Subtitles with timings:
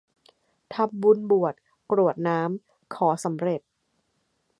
[0.73, 1.53] ทำบุญบวช
[1.91, 3.61] กรวดน้ำ ขอสำเร็จ